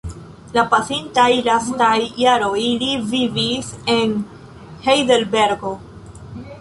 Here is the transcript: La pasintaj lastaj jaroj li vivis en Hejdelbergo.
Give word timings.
La 0.53 0.61
pasintaj 0.69 1.25
lastaj 1.47 1.99
jaroj 2.23 2.63
li 2.85 2.89
vivis 3.11 3.69
en 3.97 4.17
Hejdelbergo. 4.87 5.75